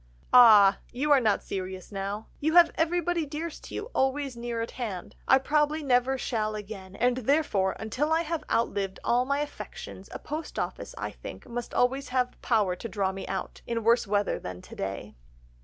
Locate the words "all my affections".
9.03-10.09